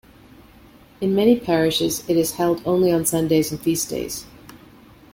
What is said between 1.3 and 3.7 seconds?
parishes it is held only on Sundays and